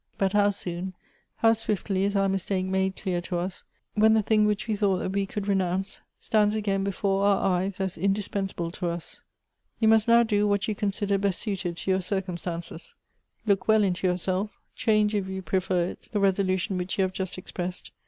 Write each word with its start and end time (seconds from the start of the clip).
But 0.17 0.33
how 0.33 0.49
soon, 0.49 0.95
how 1.35 1.53
swiftly 1.53 2.05
is 2.05 2.15
our 2.15 2.27
mistake 2.27 2.65
made 2.65 2.95
clear 2.95 3.21
to 3.21 3.37
us, 3.37 3.65
when 3.93 4.15
the 4.15 4.23
thing 4.23 4.45
which 4.47 4.65
we 4.65 4.75
thought 4.75 4.97
that 4.97 5.11
we 5.11 5.27
could 5.27 5.47
'renounce, 5.47 5.99
stands 6.19 6.55
again 6.55 6.83
before 6.83 7.23
our 7.27 7.59
eyes 7.59 7.79
as 7.79 7.99
indispensable 7.99 8.71
to 8.71 8.87
us! 8.87 9.21
You 9.79 9.89
must 9.89 10.07
now 10.07 10.23
do 10.23 10.47
what 10.47 10.67
you 10.67 10.73
consider 10.73 11.19
best 11.19 11.39
suited 11.39 11.77
to 11.77 11.91
your 11.91 12.01
circumstances. 12.01 12.95
Look 13.45 13.67
well 13.67 13.83
into 13.83 14.07
yourself; 14.07 14.49
change, 14.75 15.13
if 15.13 15.27
you 15.27 15.43
prefer 15.43 15.89
it, 15.89 16.09
the 16.11 16.19
resolution 16.19 16.79
which 16.79 16.97
you 16.97 17.03
have 17.03 17.13
just 17.13 17.37
expressed. 17.37 17.91